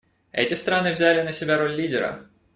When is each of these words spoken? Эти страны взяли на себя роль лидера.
Эти 0.31 0.55
страны 0.55 0.93
взяли 0.93 1.21
на 1.21 1.31
себя 1.31 1.57
роль 1.59 1.73
лидера. 1.75 2.25